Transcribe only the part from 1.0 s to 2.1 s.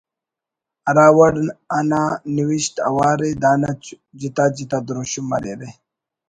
وڑ انا